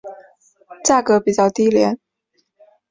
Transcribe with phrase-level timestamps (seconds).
[0.83, 1.99] 价格比较低廉。